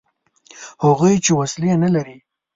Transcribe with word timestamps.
هغوی 0.83 1.15
چې 1.25 1.31
وسلې 1.39 1.73
نه 1.83 1.89
لري. 1.95 2.17